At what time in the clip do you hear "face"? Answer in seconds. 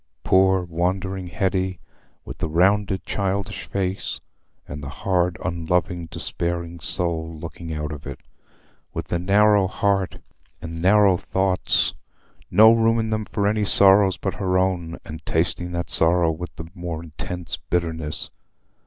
3.67-4.19